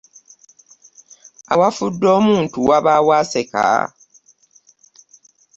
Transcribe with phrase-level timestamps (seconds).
[1.53, 3.65] Awafudde omuntu wabaawo aseka?